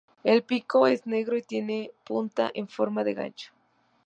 El 0.23 0.41
pico 0.41 0.87
es 0.87 1.05
negro 1.05 1.37
y 1.37 1.43
tiene 1.43 1.91
punta 2.07 2.49
en 2.55 2.67
forma 2.67 3.03
de 3.03 3.13
gancho. 3.13 3.51